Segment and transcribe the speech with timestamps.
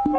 [0.00, 0.16] Sampurasun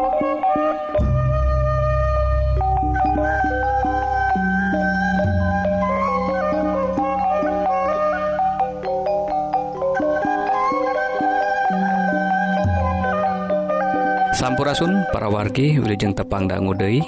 [15.09, 17.01] para wargi Wilujeng Tepang Dangudei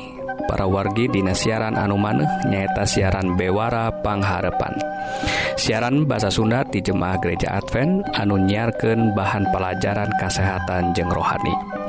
[0.49, 4.73] para wargi Dina siaran anu maneh nyaeta siaran Bewara Pangharepan
[5.61, 11.82] siaran bahasa Sunda di Jemaah Gereja Advent anu nyiarkan bahan pelajaran kesehatan jeng rohani.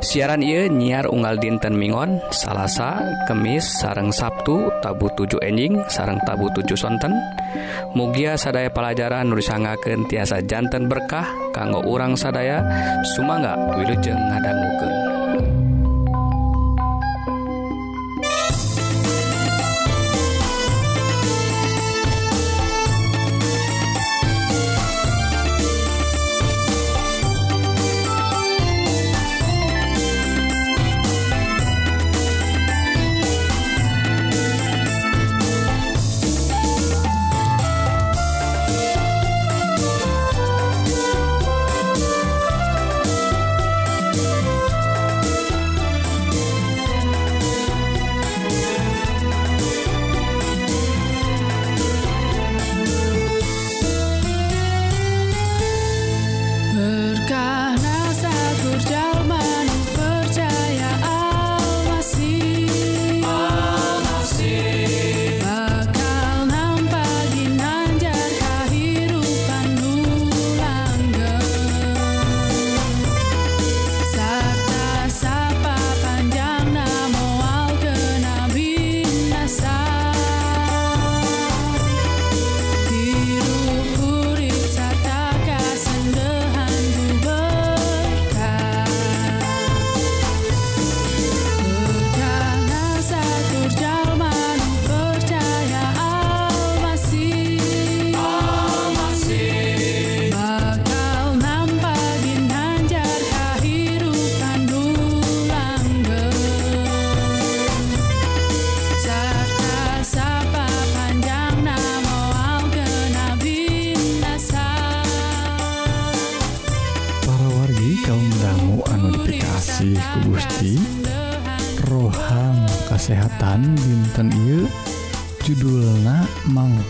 [0.00, 6.48] siaran ia nyiar unggal dinten Mingon salahsa kemis sareng Sabtu tabu 7 enjing sareng tabu
[6.52, 7.12] 7 sonten.
[7.96, 12.62] Mugia sadaya pelajaran nusangaken tiasa jantan berkah kanggo urang sadaya
[13.02, 14.99] Sumangga wilujeng ngadangguken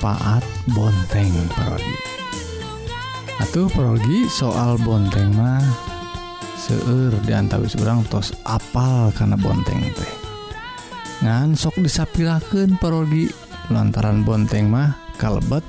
[0.01, 0.41] manfaat
[0.73, 1.97] bonteng parogi
[3.37, 5.61] Atuh parogi soal bonteng mah
[6.57, 10.13] seueur diantawis urang tos apal karena bonteng teh.
[11.21, 13.29] Ngan sok disapilakeun parogi
[13.69, 15.69] lantaran bonteng mah kalebet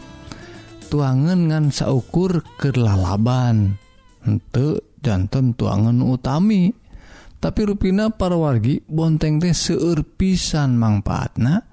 [0.87, 3.75] tuangan ngan saukur kelalaban
[4.23, 6.71] henteu jantan tuangan utami.
[7.35, 11.70] Tapi rupina para wargi bonteng teh seueur pisan manfaatna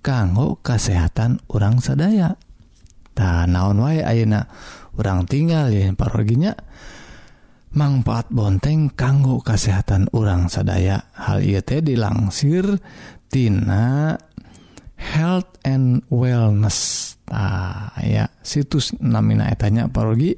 [0.00, 4.46] kanggo kesehatan orang sedayatah naon wae ayeuna
[4.98, 6.54] orang tinggal ya paroginya
[7.76, 11.12] manfaat bonteng kanggo kesehatan orang sadaya.
[11.12, 12.80] Hal ieu teh dilangsir
[13.28, 14.16] tina
[14.96, 17.12] health and wellness.
[17.28, 20.32] Ah ya situs namina etanya parogi.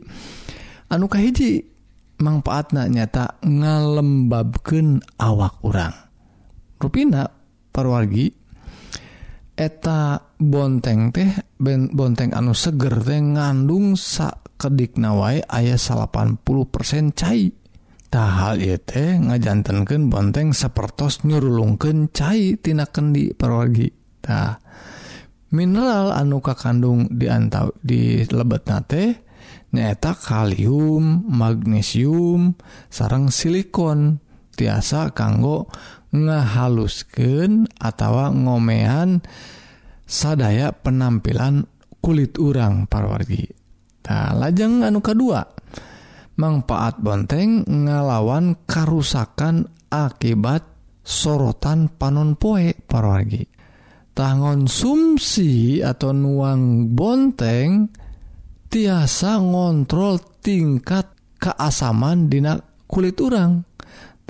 [0.91, 1.63] Anu kahiji
[2.19, 5.95] manfaatna nyata ngalembabkeun awak orang
[6.81, 7.29] rupina
[7.73, 8.40] parwargi
[9.61, 11.29] eta bonteng teh
[11.61, 16.41] ben bonteng anu seger teh ngandung sakedikna wae aya 80%
[17.13, 17.53] cai.
[18.11, 23.93] Tahal ieu teh ngajantenkeun bonteng sapertos nyurulungkeun cai tina kendi parogi
[24.25, 24.57] tah
[25.53, 29.13] mineral anu kakandung diantau di lebetna teh
[29.77, 32.59] nyaeta kalium magnesium
[32.91, 34.19] sarang silikon
[34.59, 35.71] tiasa kanggo
[36.11, 39.23] ngehalusken atau ngomehan
[40.07, 41.67] sadaya penampilan
[42.03, 45.47] kulit urang parwargitah lajeng anu kedua
[46.41, 50.65] manfaat bonteng ngalawan karusakan akibat
[51.05, 53.45] sorotan panon poe parwargi.
[54.17, 57.89] Tangonsumsi atau nuang bonteng
[58.73, 62.57] tiasa ngontrol tingkat keasaman dina
[62.89, 63.65] kulit urang.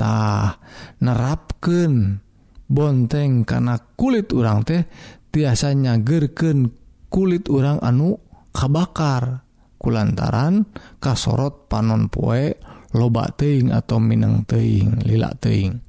[0.01, 0.57] tah
[1.05, 2.25] nerapken
[2.65, 4.89] bonteng karena kulit urang teh
[5.29, 6.73] biasanya gerken
[7.13, 8.17] kulit urang anu
[8.57, 9.45] kabakar.
[9.81, 10.69] Kulantaran
[11.01, 12.53] kasorot panon poe
[12.93, 15.81] loba teing atau Minang teing lila teing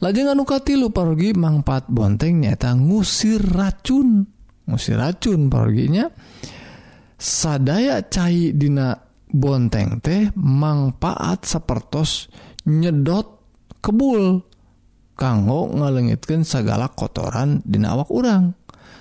[0.00, 4.24] lajeng anu katilu pergi mangpat bonteng nyata ngusir racun.
[4.66, 6.08] Ngusir racun perginya
[7.20, 8.96] sadaya cair dina
[9.30, 13.26] bonteng teh manfaat sepertos yang nyedot
[13.82, 14.46] kebul.
[15.18, 18.56] Kanggo ngalengitkan segala kotoran di awak urang.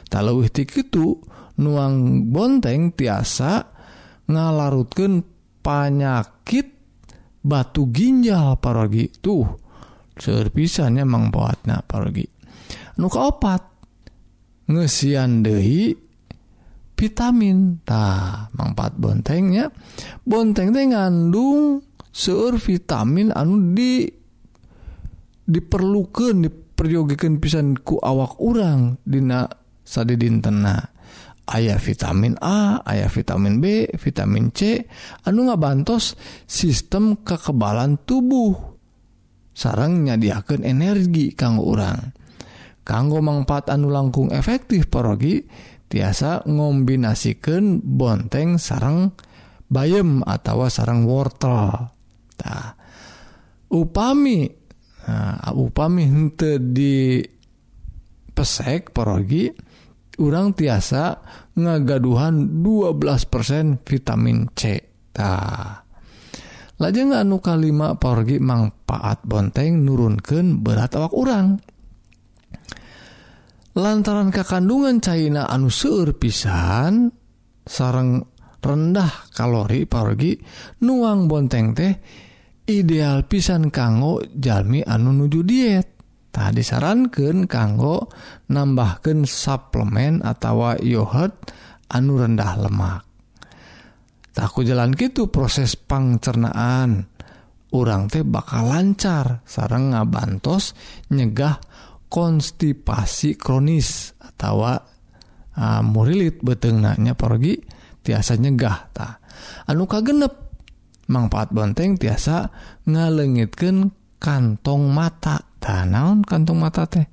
[0.10, 1.16] Talawih ti itu
[1.62, 3.63] nuang bonteng tiasa
[4.27, 5.24] ngalarutkan
[5.63, 6.68] panyakit
[7.39, 9.07] batu ginjal parogi.
[9.07, 9.48] Tuh
[10.19, 12.27] serpisannya mangpoatna parogi.
[13.00, 13.63] Nuka kaopat
[14.68, 15.95] ngesian dehi
[17.00, 17.80] vitamin.
[17.88, 19.71] Tah mangpat bontengnya
[20.27, 24.09] bonteng teh ngandung seueur vitamin anu di
[25.50, 29.50] diperlukan diperyogikan pisanku awak urang Dina
[29.81, 30.77] sad dintena
[31.50, 34.85] ayaah vitamin A ayaah vitamin B vitamin C
[35.25, 36.13] anu ngabantos
[36.45, 38.77] sistem kekebalan tubuh.
[39.59, 42.15] Sarang nyadiakan energi kanggo urang.
[42.85, 45.44] Kanggo manfaat anu langkung efektif porogi
[45.91, 49.11] tiasa ngombinasikan bonteng sarang
[49.67, 51.99] bayem atau sarang wortel.
[52.39, 52.71] tah
[53.75, 54.47] upami
[55.03, 57.19] nah, upami hente di
[58.31, 59.51] pesek porogi
[60.19, 61.19] orang tiasa
[61.56, 64.62] ngagaduhan 12% vitamin C.
[65.12, 65.83] Tah.
[66.80, 71.59] Lajeng anu kalima porgi manfaat bonteng nurunken berat awak orang
[73.75, 77.12] lantaran kekandungan China anu seur pisan
[77.68, 78.24] sarang
[78.63, 80.39] rendah kalori porgi
[80.83, 82.29] nuang bonteng teh yang
[82.69, 85.88] ideal pisan kanggo jalmi anu nuju diet.
[86.30, 88.13] Tadi disarankan kanggo
[88.54, 91.50] nambahkan suplemen atau yogurt
[91.89, 93.01] anu rendah lemak.
[94.30, 97.10] Takut jalan gitu proses pangcernaan.
[97.69, 100.74] Orang teh bakal lancar sarang ngabantos
[101.13, 101.62] nyegah
[102.10, 104.74] konstipasi kronis atau uh,
[105.54, 107.62] ah, murilit beteng nanya pergi
[108.01, 109.21] tiasa nyegah ta.
[109.69, 110.49] Anu kagenep
[111.09, 112.53] manfaat benteng tiasa
[112.85, 113.91] ngalengitkan
[114.21, 115.41] kantong mata.
[115.59, 117.03] Tanaon kantong mata teh?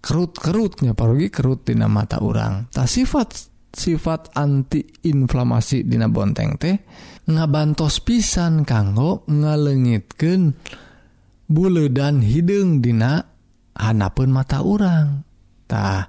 [0.00, 2.72] Kerut-kerutnya parogi kerut dina mata urang.
[2.72, 3.28] Tak sifat
[3.68, 6.80] sifat antiinflamasi dina bonteng teh
[7.28, 10.56] ngabantos pisan kanggo ngalengitkan
[11.44, 13.20] bule dan hidung dina
[13.76, 15.28] hanapun mata urang.
[15.68, 16.08] Tah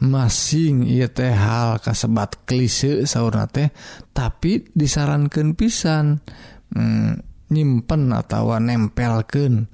[0.00, 3.68] masing ia teh hal kasebat klise sauna teh
[4.16, 6.24] tapi disarankan pisan.
[6.70, 7.18] Hmm,
[7.50, 9.66] nyimpen atau nempelken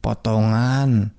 [0.00, 1.12] potongan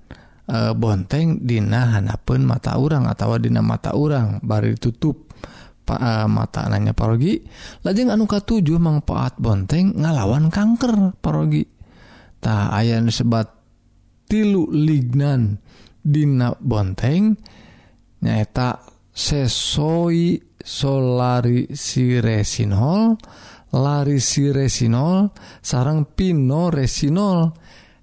[0.50, 5.30] e, bonteng Dina Hanapun mata urang atau Dina mata urang baru ditutup
[5.86, 7.38] Pak e, mata anaknya parogi.
[7.86, 11.62] Lajeng anuka 7 manfaat bonteng ngalawan kanker parogi.
[12.42, 13.46] Tak aya sebat
[14.26, 15.62] tilu lignan
[16.02, 17.61] Dina bonteng yang
[18.22, 18.80] nyaeta
[19.12, 23.18] sesoi solari siresinol
[23.72, 27.52] lari siresinol sarang pino resinol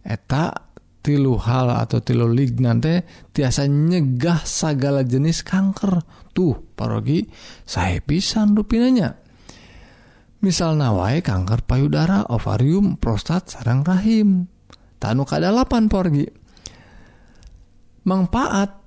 [0.01, 0.69] eta
[0.99, 3.01] tilu hal atau tilu lignan teh
[3.31, 6.03] tiasa nyegah segala jenis kanker.
[6.35, 7.25] Tuh parogi
[7.65, 9.15] saya pisan rupinanya.
[10.39, 14.47] Misal nawai kanker payudara ovarium prostat sarang rahim.
[14.99, 16.27] Tanu kadalapan porgi
[18.03, 18.78] manfaat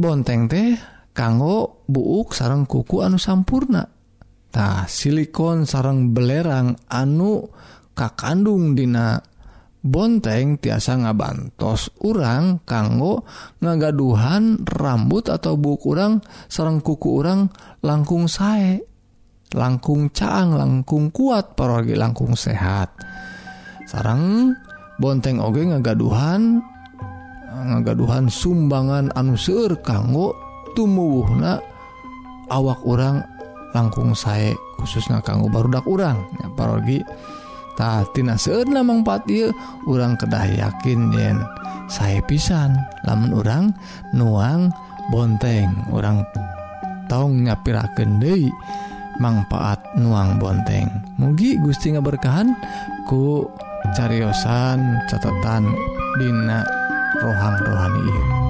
[0.00, 0.74] bonteng teh
[1.12, 7.46] kanggo buuk sarang kuku anu sampurnatah silikon sarang belerang anu
[7.92, 9.20] kakandung dina.
[9.80, 13.24] Bonteng tiasa ngabantos urang kanggo
[13.64, 16.20] ngagaduhan rambut atau buku urang
[16.52, 17.48] sarang kuku urang
[17.80, 18.84] langkung sae.
[19.56, 22.92] Langkung caang langkung kuat paragi langkung sehat.
[23.88, 24.52] Sarang
[25.00, 26.60] bonteng oge ngagaduhan
[27.64, 30.36] ngagaduhan sumbangan anusur kanggo
[30.72, 31.60] tumuwuhna
[32.50, 33.22] awak orang
[33.76, 36.98] langkung saya khususnya kanggo barudak orang ya, parogi
[37.78, 39.54] tatina seudna mangpatil
[39.86, 41.38] orang kedah yakin yen
[41.90, 42.78] saya pisan.
[43.04, 43.64] Lamun orang
[44.14, 44.70] nuang
[45.10, 46.22] bonteng orang
[47.10, 48.48] tong nyapirakeun deui
[49.18, 50.86] manfaat nuang bonteng.
[51.18, 52.54] Mugi Gusti ngaberkahan
[53.10, 53.44] ku
[53.98, 55.66] cariosan catatan
[56.22, 56.62] dina
[57.22, 58.49] rohang rohani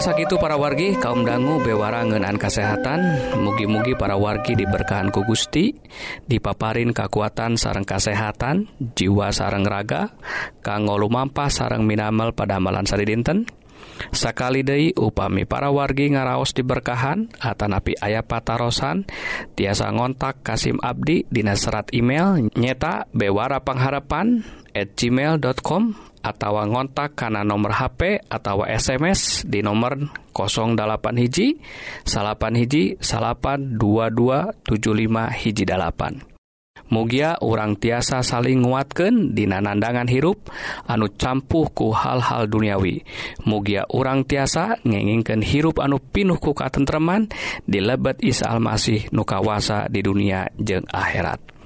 [0.00, 5.76] sakit para wargi kaum dangu bewarangenan kesehatan mugi-mugi para wargi diberkahan ku Gusti
[6.24, 8.64] dipaparin kekuatan sarang kesehatan
[8.96, 10.08] jiwa sarang raga
[10.64, 13.44] kanggo lumampah sarang minamal pada amalan sari dinten.
[14.08, 19.04] Sakali Dei upami para wargi ngaraos diberkahan Atanapi ayah patarosan
[19.52, 24.40] tiasa ngontak Kasim Abdi Dina serat email nyeta bewara pengharapan
[24.72, 29.96] at gmail.com atau ngontak karena nomor HP atau SMS di nomor
[30.36, 31.56] 08 hiji
[32.04, 34.68] salapan hiji salapan 2275
[35.40, 36.20] hiji dalapan
[36.90, 40.50] Mugia urang tiasa saling nguatken dina nandangan hirup
[40.90, 43.06] anu campuh ku hal-hal duniawi.
[43.46, 47.30] Mugia urang tiasa ngengingken hirup anu pinuh ku katentreman
[47.62, 51.59] di lebet Isa Almasih nukawasa di dunia jeung akhirat.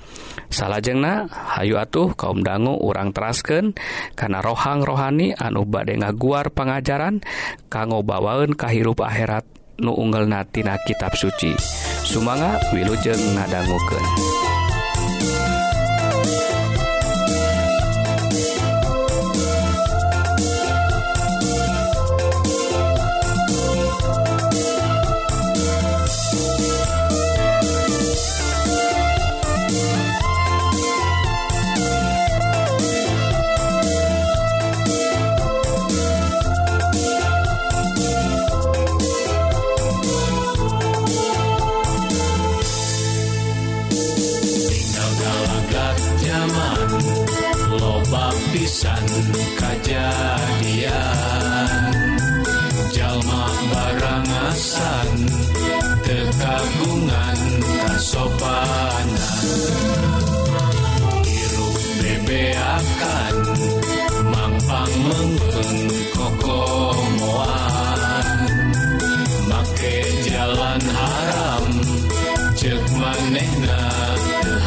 [0.48, 3.74] salahjengna Hayu atuh kaum dangu urang terasken
[4.18, 7.24] karena rohang rohani anu bade ngaguar pengajaran
[7.72, 9.44] kanggo bawaun kahirup akhirat
[9.82, 11.54] nu unggel natina kitab suci.
[12.04, 14.04] Sumanga wilujeng ngadangguken
[73.24, 73.80] manehna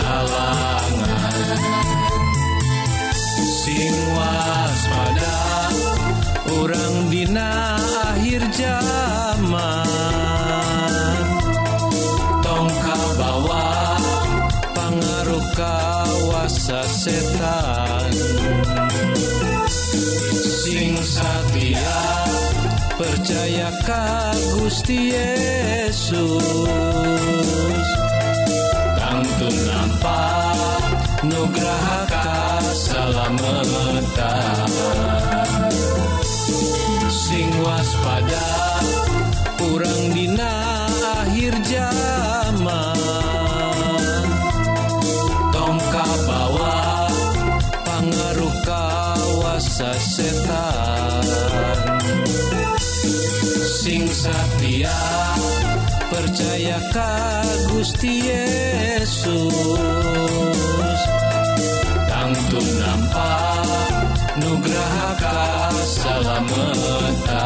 [0.01, 1.37] halangan.
[3.45, 5.37] Sing waspada
[6.57, 7.77] urang dina
[8.17, 9.85] akhir zaman.
[12.41, 13.69] Tong kabawa
[14.73, 18.09] pangaruh kawasa setan.
[20.41, 22.01] Sing satia
[22.97, 27.37] percaya ka Gusti Yesus
[31.38, 34.74] nugraha kasalamatan
[37.13, 38.50] sing waspada
[39.70, 40.89] urang dina
[41.22, 42.98] akhir zaman.
[45.53, 47.06] Tongka bawa
[47.86, 51.22] pangaruh kawasa setan.
[53.77, 54.98] Sing satia
[56.10, 59.53] percaya ka Gusti Yesus
[62.57, 63.29] Sunnampa
[64.41, 67.41] Nugraha Salameta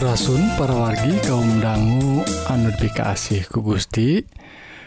[0.00, 4.24] Surasun para wargi anu anudifikasih ku Gusti.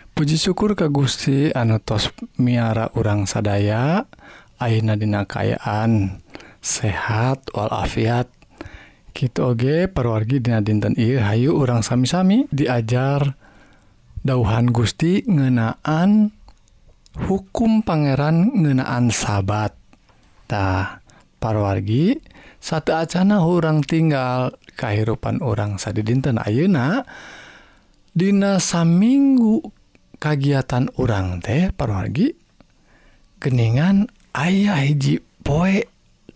[0.10, 2.10] Puji syukur ke Gusti anutos
[2.42, 4.10] miara urang sadaya
[4.58, 6.18] Ainadina kayaan
[6.66, 8.26] sehat walafiat.
[9.14, 13.38] Kita oge perwargi Dina dinten I Hayu urang sami-sami diajar
[14.26, 16.34] dauhan Gusti ngenaan
[17.30, 21.06] hukum Pangeran ngenaan sabattah
[21.38, 22.18] parwargi
[22.58, 27.06] satu acana orang tinggal kehidupan orang sad dinten Ayeuna
[28.14, 29.66] Dina saminggu
[30.22, 32.30] kagiatan orang teh parwargi
[33.42, 34.06] keningan
[34.38, 35.82] ayah hiji poe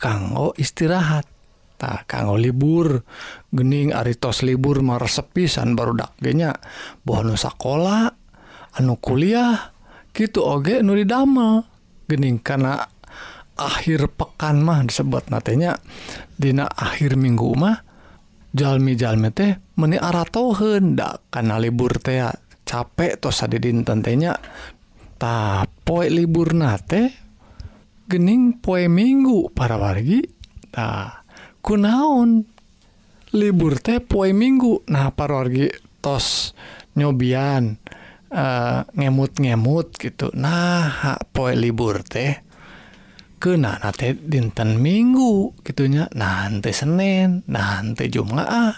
[0.02, 1.30] kanggo istirahat.
[1.78, 3.06] Tak kanggo libur
[3.54, 6.58] gening aritos libur maresep pisan baru dakgenya
[7.06, 8.10] bonus sekolah
[8.82, 9.78] anu kuliah
[10.18, 11.62] gitu oge nuri damel
[12.10, 12.82] gening karena
[13.54, 15.78] akhir pekan mah disebut natenya
[16.34, 17.87] Dina akhir minggu mah
[18.58, 22.26] jalmi-jalmete meni aratohen dak karena libur teh
[22.66, 24.34] capek tos ada dinten tehnya
[25.22, 27.14] tak poe libur nate
[28.10, 30.26] gening poe minggu para wargi
[30.74, 31.24] nah
[31.62, 32.58] kunaon
[33.36, 34.88] libur teh poe minggu.
[34.88, 35.68] Nah para wargi
[36.00, 36.56] tos
[36.96, 37.76] nyobian
[38.32, 40.32] uh, ngemut-ngemut gitu.
[40.38, 42.47] Nah poe libur teh
[43.38, 48.74] kena nate dinten minggu gitunya nanti Senin nanti Jumaah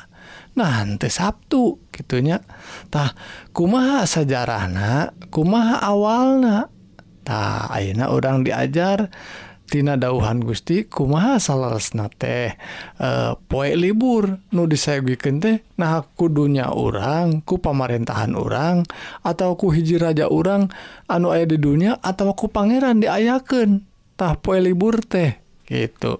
[0.60, 3.16] nanti Sabtu gitunyatah
[3.56, 12.58] kumaha sajarahna kumaha awalnatah Aina orang diajartina dauhan Gusti kumaha salahna teh eh,
[13.00, 13.10] e,
[13.48, 15.64] poie libur nu saya bikin teh?
[15.80, 18.84] Nah kudunya orang ku pemerintahan orang
[19.24, 20.68] atauku hiji raja orang
[21.08, 23.89] anu aya di dunia atau ku pangeran diayakeun?
[24.20, 25.40] tah poe libur teh.
[25.64, 26.20] Gitu.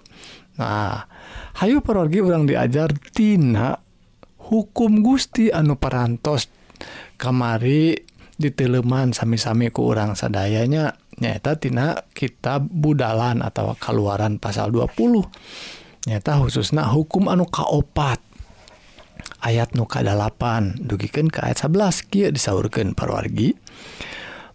[0.56, 1.04] Nah
[1.60, 3.76] Hayu perorgi orang diajartina
[4.48, 6.48] hukum Gusti anu parantos
[7.20, 8.00] kamari
[8.40, 10.96] diteleman sami-sami ke urang sadayanya.
[11.20, 18.24] Nyatatina kitab budalan atau keluaran pasal 20 nyata khususnya hukum anu kaopat.
[19.44, 23.52] Ayat nuka 8 dugikan ke ayat 11 Kia disaurkan parwargi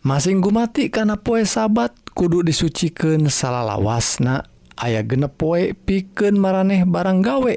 [0.06, 4.48] masing gumati karena poe sabat kudu disuciken salah lawasna.
[4.76, 7.56] Aya genep poe piken maraneh barang gawe.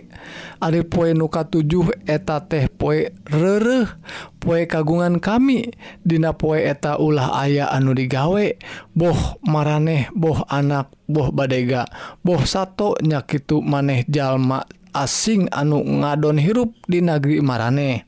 [0.62, 3.91] Ade poe nuka 7 eta teh poe rereh.
[4.38, 5.67] Poe kagungan kami
[6.07, 8.55] Dina poe eta ulah aya anu digawe.
[8.95, 11.91] Boh maraneh boh anak boh badega
[12.23, 14.62] boh satu nyakitu maneh jalma
[14.95, 18.08] asing anu ngadon hirup di nagri maraneh.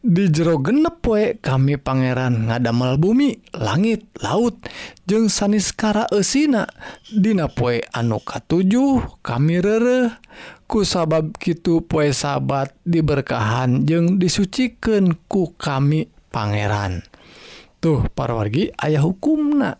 [0.00, 4.56] Di jero genep poe kami Pangeran ngadamel bumi langit laut.
[5.04, 6.64] Jeung saniskara esina
[7.12, 10.16] Dina poe anu katujuh kami rere
[10.64, 17.04] ku sabab kitu poe sabat diberkahan jeung disuciken ku kami Pangeran.
[17.84, 19.76] Tuh parwargi ayah hukumna.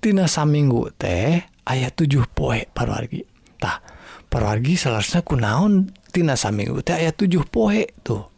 [0.00, 3.84] Tina saminggu teh ayat 7 poe parwargitah
[4.32, 5.92] parwargi seharusnya ku naon?
[6.08, 8.35] Tina saminggu teh ayat 7 poe tuh.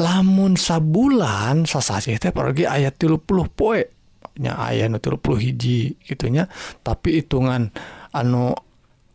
[0.00, 6.48] lamun sabulan sasasi teh pergi ayat tilupuluh poenya aya nu tilupuluh hiji gitunya
[6.80, 7.68] tapi hitungan
[8.16, 8.56] anu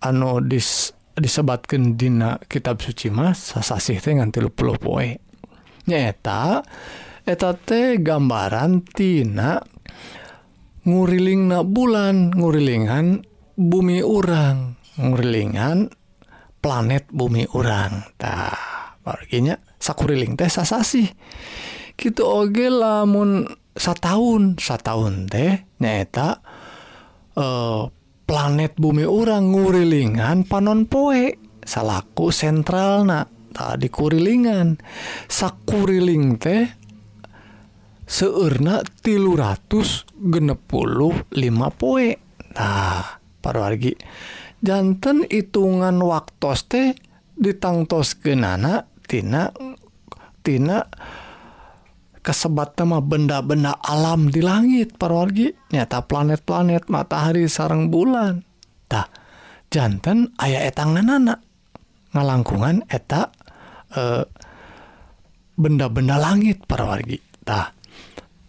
[0.06, 5.16] anu dis disebatkan dina kitab suci mas sasasi teh ngan tilupuluh poe.
[5.88, 6.62] Nyaeta
[7.26, 9.58] eta teh gambaran tina
[10.86, 13.24] nguriling na bulan ngurilingan
[13.56, 15.90] bumi urang ngurilingan
[16.60, 18.12] planet bumi urang.
[18.20, 21.06] Tah perginya sakuriling teh sasasi.
[21.96, 26.44] Gitu oge lamun sataun sataun teh nyaeta
[27.40, 27.88] uh,
[28.26, 33.24] planet bumi orang ngurilingan panon poe salaku sentral na
[33.56, 34.76] tadi kurilingan.
[35.32, 36.68] Sakuriling teh
[38.06, 42.12] seurna tilu ratus genep puluh lima poe.
[42.56, 43.04] Nah
[43.40, 43.94] parwargi
[44.60, 46.90] jantan hitungan waktu teh
[47.36, 49.48] ditangtos genana tina
[50.44, 50.84] tina
[52.20, 55.72] kesebat mah benda-benda alam di langit parwargi.
[55.72, 58.44] Nyata planet-planet matahari sarang bulan.
[58.92, 59.08] Tah
[59.72, 61.40] jantan ayah etangan anak
[62.12, 63.32] ngalangkungan eta
[63.96, 64.28] eh,
[65.56, 67.18] benda-benda langit langit parwargi.
[67.48, 67.72] Tah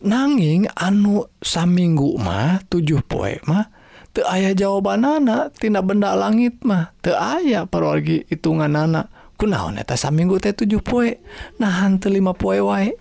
[0.03, 3.71] nanging anu saminggu mah tujuh poe mah
[4.17, 9.95] te ayah jawaban anak tina benda langit mah te ayah parwargi hitungan anak kunaon eta
[9.95, 11.21] saminggu teh 7 poe?
[11.61, 12.97] Nahan teu 5 poe wae.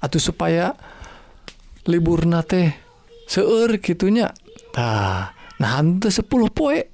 [0.00, 0.76] Atau supaya
[1.88, 2.72] liburna teh
[3.28, 4.32] seueur kitunya.
[4.72, 6.90] Tah nahan teu sepuluh poe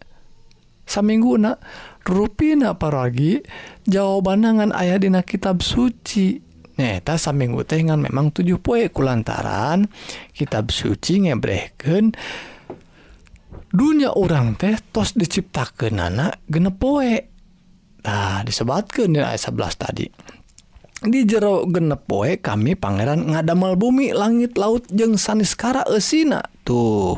[0.85, 1.55] saminggu na
[2.03, 3.39] rupina paragi
[3.87, 6.43] jawabanna ngan ayah dina kitab suci.
[6.81, 9.87] Neta saminggu teh ngan memang 7 poe kulantaran
[10.35, 12.17] kitab suci ngebrehkeun.
[13.71, 17.30] Dunia orang teh tos diciptakeun anak genep poe.
[18.05, 20.07] Nah disebatkan ayat 11 tadi.
[21.01, 27.17] Di jero genep poe kami Pangeran ngadamel bumi langit laut jeung saniskara esina tuh.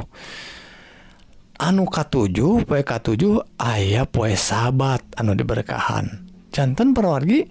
[1.58, 6.30] Anu K7 PK7 ayah poe sabat anu diberkahan.
[6.54, 7.46] Canten perwargi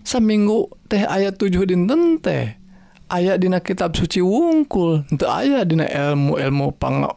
[0.00, 2.63] seminggu teh ayat 7 dinten teh.
[3.08, 5.04] ayat dina kitab suci wungkul.
[5.08, 6.66] Untuk aya dina ilmu ilmu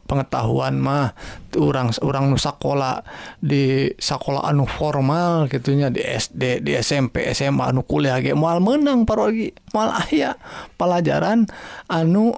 [0.08, 1.12] pengetahuan mah.
[1.58, 3.02] Orang orang sekolah
[3.42, 8.38] di sekolah anu formal gitunya di SD di SMP SMA anu kuliah ge.
[8.38, 10.38] Moal menang parogi moal aya
[10.78, 11.50] pelajaran
[11.90, 12.38] anu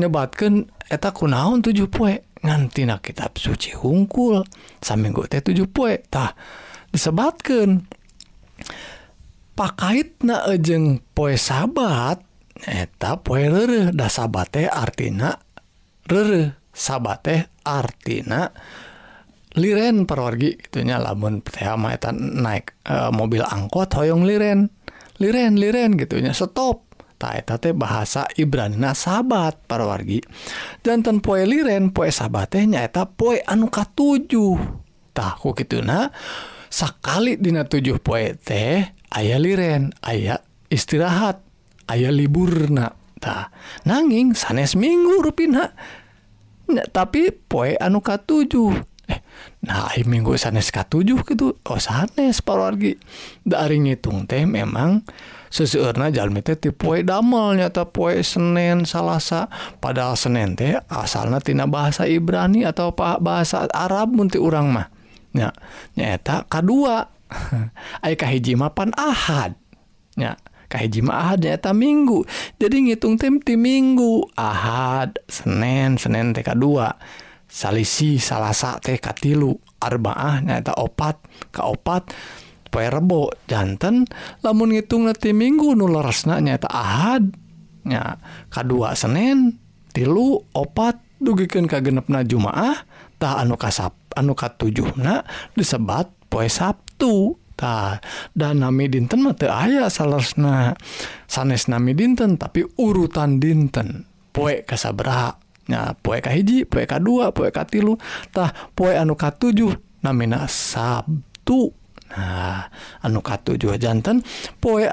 [0.00, 2.24] nyebatkan eta kunaon tujuh poe.
[2.46, 4.44] Ngantina kitab suci wungkul
[4.78, 6.36] saminggu teh tujuh poe tah
[6.94, 7.82] disebatkan
[9.56, 12.25] pakait na ejeng poe sabat
[12.64, 13.28] etap
[13.92, 15.36] das sabate artina
[16.08, 18.52] re sabate artina.
[19.56, 24.68] Liren perwargi itunya lamun etan naik e, mobil angkot hoyong liren.
[25.16, 26.84] Liren liren gitunya stop.
[27.16, 30.20] Taeta teh bahasa Ibranina sahabat parwargi
[30.84, 34.60] jantan poe liren poe sabate nyaeta poe anu katujuh
[35.16, 36.12] tah gitu na
[36.68, 41.45] sakali dina tujuh poe teh aya liren aya istirahat.
[41.90, 43.48] ayah liburna tah
[43.88, 45.72] nanging sanes minggu rupina
[46.66, 48.74] Nya, tapi poe anu katujuh.
[49.06, 49.22] Eh,
[49.62, 52.98] nah minggu sanes K7 gitu oh sanes parwargi
[53.46, 55.06] dari ngitung teh memang
[55.46, 59.46] seseurna jalmi teh ti poe damel nyata poe Senin Salasa.
[59.78, 64.90] Padahal Senin teh asalna tina bahasa Ibrani atau apa bahasa Arab munti urang mah.
[65.38, 65.54] Nya
[65.94, 67.06] nyata kedua
[68.06, 69.54] Aikah kahiji mapan ahad.
[70.18, 70.34] Nya
[70.66, 72.26] Kajimahadnyata minggu.
[72.58, 76.66] Jadi ngitung tim tim minggu Ahad Senin Senin TK2
[77.46, 81.20] salisi salasa teh tilu Arbaah nyata opat
[81.54, 82.10] kaopat
[82.72, 84.04] poe Rebo jantan
[84.42, 87.30] lamun ngitung nanti minggu nuleresna nyata Ahad
[87.86, 88.18] nya
[88.50, 92.84] kadua senen Senin tilu opat dugikan kagenepna Jumaah
[93.16, 95.24] tah anu kasap anu katujuhna
[95.56, 97.40] disebat poe Sabtu.
[97.56, 97.98] tah
[98.36, 100.76] dan nami dinten mah teu aya salesna
[101.24, 104.04] sanes nami dinten tapi urutan dinten.
[104.30, 107.96] Poe kasabaraha nya poe ka hiji poe ka dua poe ka tilu
[108.30, 109.72] tah poe anu ka tujuh
[110.04, 111.72] namina sabtu.
[112.12, 112.68] Nah
[113.02, 114.20] anu ka tujuh jantan
[114.60, 114.86] poe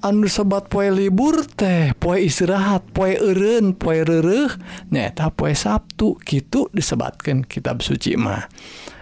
[0.00, 4.48] anu sebat poe libur teh poe istirahat poe eureun poe reureuh
[4.88, 8.48] nyaeta poe sabtu kitu disebatkan kitab suci mah.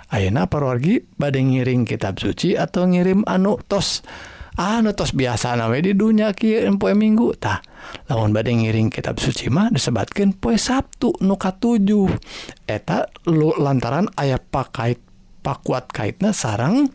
[0.09, 4.01] Ayeuna parwargi bade ngiring kitab suci atau ngirim anu tos.
[4.59, 7.61] Anu tos biasa nawe di dunia kieu poe minggu tah.
[8.09, 12.09] Lamun bade ngiring kitab suci mah disebatkan poe Sabtu nuka katujuh.
[12.65, 14.99] Eta lu lantaran ayah pakait
[15.43, 16.91] pakuat kaitna sarang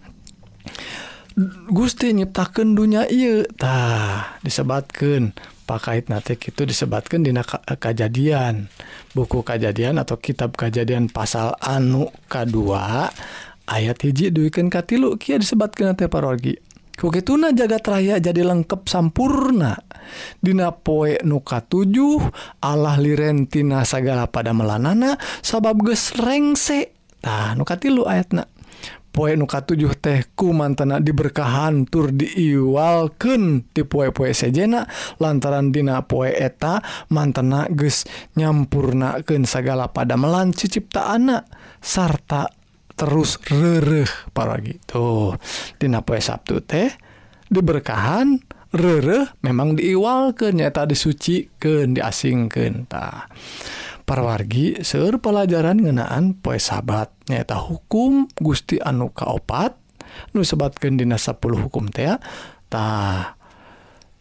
[1.73, 5.33] Gusti nyiptakan dunia iya tah disebatkan
[5.73, 7.33] pakait nate itu disebabkan Di
[7.81, 8.69] kejadian
[9.17, 12.57] buku kejadian atau kitab kejadian pasal anu K2
[13.65, 16.53] ayat hiji duken katilu Kia disebabkan parogi.
[16.93, 19.73] Kukituna jagat raya jadi lengkap sampurna.
[20.37, 22.21] Dina poe nuka tujuh
[22.61, 28.45] Allah lirentina sagala pada melanana sabab gesrengse tah nukatilu ayatna.
[29.13, 34.89] poe nuka 7 tehku mantana diberkahan tur diiwalken ti poe-poe sejena
[35.21, 36.81] lantaran dina poe eta
[37.13, 41.45] mantena ges nyampurnaken segala pada melan cicipta anak
[41.77, 42.49] sarta
[42.97, 45.37] terus rereh para gitu.
[45.77, 46.89] Dina poe Sabtu teh
[47.53, 48.41] diberkahan
[48.73, 53.29] rereh memang diiwalken nyata disuciken diasingken tah.
[54.03, 59.75] parwargi seueur pelajaran ngenaan poe sabat nyata hukum Gusti anu kaopat
[60.35, 63.39] nu sebatkan dina 10 hukum teatah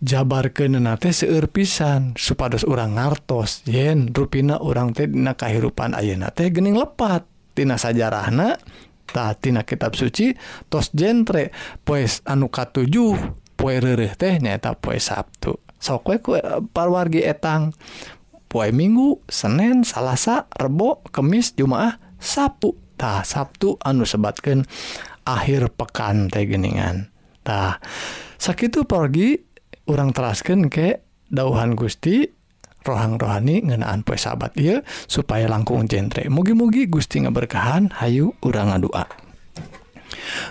[0.03, 4.59] jabar ke nenate seueur pisan supados urang ngartos yen ruina
[4.90, 7.31] teh dina kahirupan ayeuna teh gening lepat.
[7.53, 10.33] Tina sajarahnatina kitab suci
[10.73, 11.53] tos jentre
[11.85, 13.12] poes anu katujuh
[13.61, 15.61] poe poe teh nyaeta poe Sabtu.
[15.77, 17.77] Sok kue eh, parwargi etang.
[18.53, 22.77] poe Minggu, Senin, Salasa, Rebo, Kemis, Jumaah, Sabtu.
[23.01, 24.69] Tah Sabtu anu sebatkan
[25.25, 27.09] akhir pekan teh geningan.
[27.41, 27.81] Tah
[28.37, 29.41] sakitu pergi
[29.88, 31.01] orang teraskan ke
[31.33, 32.29] dauhan Gusti
[32.85, 39.07] rohang rohani ngenaan poe sahabat iya supaya langkung jentre mugi-mugi Gusti ngeberkahan hayu urang ngadua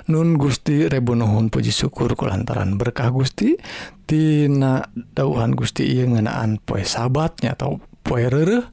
[0.09, 3.59] Nun Gusti Rebunuhun Puji syukur kulantaran berkah Gusti
[4.07, 8.65] Tina dauhan Gusti iya ngenaan poe sahabatnya atau poereuh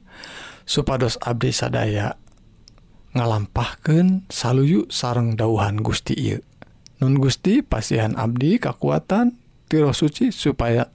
[0.65, 2.17] supados Abdi sadaya
[3.17, 6.45] ngalampahkeun saluyu sareng dauhan Gusti Ieu.
[6.99, 9.39] Nun Gusti pasihan Abdi kekuatan
[9.71, 10.91] tiro suci supaya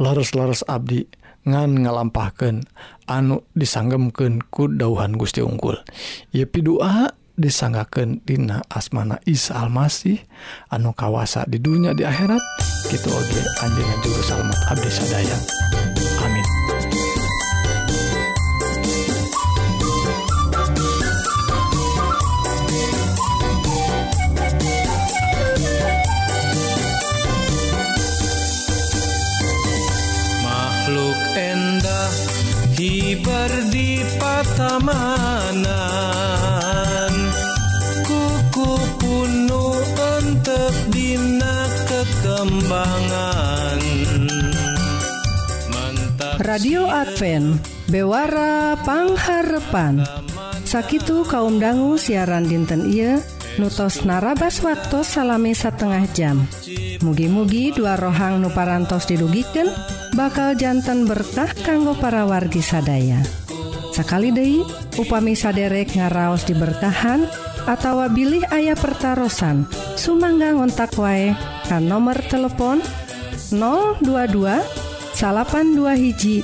[0.00, 1.06] leres-leres Abdi
[1.42, 2.64] ngan ngalampahkan
[3.10, 5.74] anu disanggemken ku dauhan Gusti ungkul
[6.30, 10.22] Yepi doa disanggaken Dina asmana Isa Almasih
[10.70, 12.40] anu kawasa di dunia di akhirat.
[12.88, 13.40] Gitu Oge
[14.04, 15.36] juga salamat Abdi sadaya.
[16.22, 16.71] Amin.
[32.82, 35.54] diberdi patamanan
[38.02, 43.78] kuku punu untuk dina kekembangan.
[45.70, 50.02] Mantap Radio Advent Bewara Pangharepan.
[50.66, 53.22] Sakitu kaum dangu siaran dinten Ieu
[53.62, 56.50] nutos narabas waktu salami setengah jam.
[56.98, 59.70] Mugi-mugi dua rohang nuparantos didugiken
[60.12, 63.24] bakaljantan berkah kanggo para wargi sadaya.
[63.92, 64.64] Sekali Dei
[64.96, 67.28] upami saderek ngaraos dibertahan
[67.68, 71.36] atauwabili ayah pertaran Sumangga ngontak wae
[71.68, 72.80] kan nomor telepon
[73.52, 74.48] 022
[75.12, 76.40] 82 hiji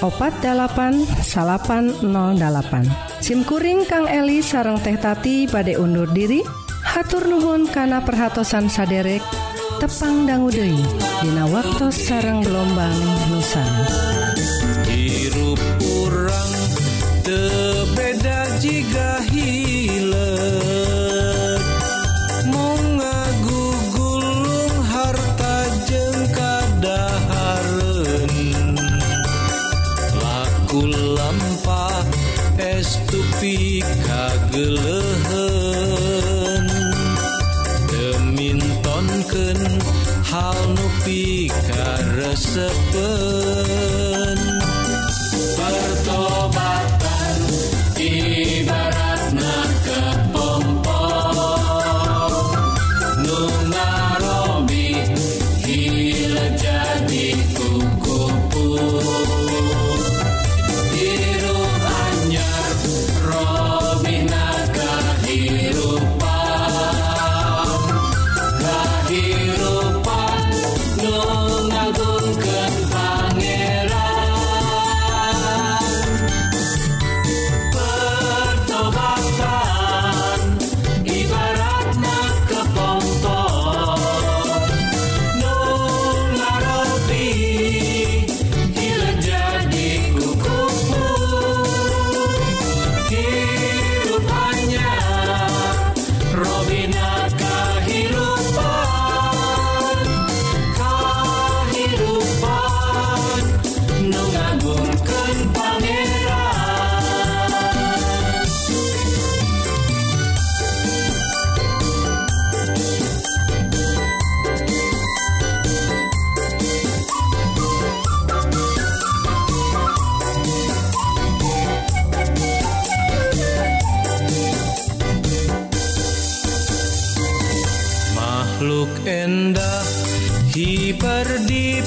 [0.00, 6.42] opat 80808 SIMkuring Kang Eli sarang tehtati pada undur diri.
[6.86, 9.20] Hatur Nuhun kana perhatsan saderek
[9.76, 10.80] tepang danggudeui
[11.20, 12.96] dina waktu sarang gelombang
[13.28, 13.68] nusan
[14.88, 16.52] hirup kurang
[17.20, 20.16] tebeda jika jiga hileud
[22.48, 25.68] mong ngagugulung harta
[30.16, 32.00] laku lampa
[32.56, 34.95] estupi kageuleuh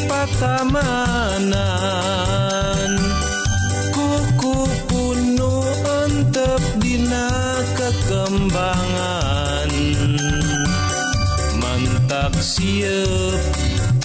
[0.09, 1.51] patamanan
[3.93, 4.57] kuku
[4.89, 5.55] punu
[5.85, 7.29] antep dina
[7.77, 9.71] kekembangan
[11.61, 13.41] mantak siep